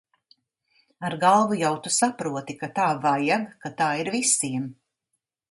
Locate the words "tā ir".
3.83-4.13